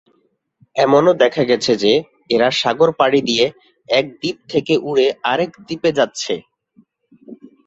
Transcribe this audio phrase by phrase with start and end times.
[0.75, 1.93] এমনও দেখা গেছে যে
[2.29, 3.45] এরা সাগর পাড়ি দিয়ে
[3.89, 6.33] এক দ্বীপ থেকে উড়ে আরেক দ্বীপে যাচ্ছে।